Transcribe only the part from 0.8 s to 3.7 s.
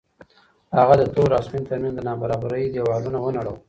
د تور او سپین تر منځ د نابرابرۍ دېوالونه ونړول.